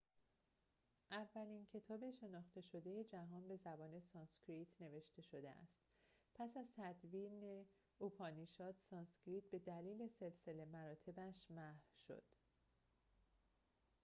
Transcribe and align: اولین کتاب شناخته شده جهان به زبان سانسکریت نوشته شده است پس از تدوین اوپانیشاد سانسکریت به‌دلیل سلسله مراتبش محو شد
اولین 1.11 1.65
کتاب 1.65 2.11
شناخته 2.11 2.61
شده 2.61 3.03
جهان 3.03 3.47
به 3.47 3.55
زبان 3.57 3.99
سانسکریت 3.99 4.67
نوشته 4.79 5.21
شده 5.21 5.49
است 5.51 5.77
پس 6.35 6.57
از 6.57 6.65
تدوین 6.77 7.65
اوپانیشاد 7.97 8.75
سانسکریت 8.89 9.43
به‌دلیل 9.49 10.07
سلسله 10.07 10.65
مراتبش 10.65 11.45
محو 11.51 11.89
شد 12.07 12.23